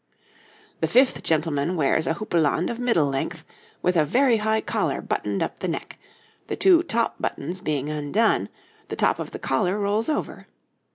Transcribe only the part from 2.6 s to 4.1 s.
of middle length, with a